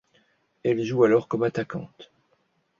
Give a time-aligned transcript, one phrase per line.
[0.63, 2.11] Elle joue alors comme attaquante.